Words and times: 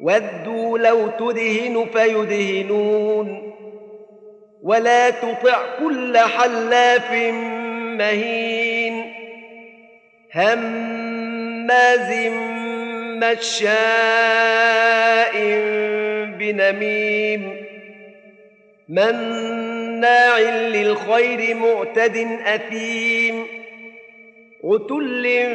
ودوا 0.00 0.78
لو 0.78 1.08
تدهن 1.08 1.86
فيدهنون 1.92 3.52
ولا 4.62 5.10
تطع 5.10 5.58
كل 5.78 6.18
حلاف 6.18 7.12
مهين 7.98 9.12
هماز 10.34 12.12
مشاء 13.24 13.76
بنميم 16.38 17.66
مناع 18.88 20.38
للخير 20.38 21.54
معتد 21.54 22.16
أثيم 22.46 23.46
عتل 24.64 25.46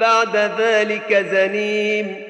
بعد 0.00 0.36
ذلك 0.36 1.14
زنيم 1.32 2.29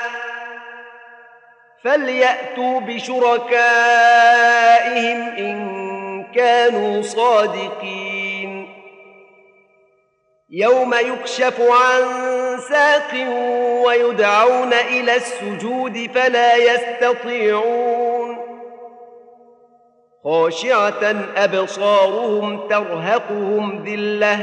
فليأتوا 1.83 2.79
بشركائهم 2.79 3.57
إن 5.37 5.81
كانوا 6.35 7.01
صادقين. 7.01 8.67
يوم 10.49 10.93
يكشف 10.93 11.61
عن 11.61 12.01
ساق 12.69 13.13
ويدعون 13.85 14.73
إلى 14.73 15.15
السجود 15.15 16.09
فلا 16.15 16.55
يستطيعون. 16.55 18.37
خاشعة 20.23 21.15
أبصارهم 21.37 22.67
ترهقهم 22.67 23.83
ذلة. 23.83 24.39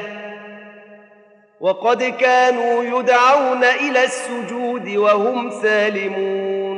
وقد 1.61 2.03
كانوا 2.03 3.01
يدعون 3.01 3.65
إلى 3.65 4.05
السجود 4.05 4.97
وهم 4.97 5.51
سالمون. 5.63 6.78